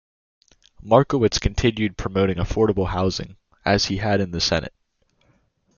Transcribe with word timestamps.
Markowitz 0.81 1.37
continued 1.37 1.95
promoting 1.95 2.37
affordable 2.37 2.87
housing, 2.87 3.37
as 3.63 3.85
he 3.85 3.97
had 3.97 4.19
in 4.19 4.31
the 4.31 4.41
Senate. 4.41 4.73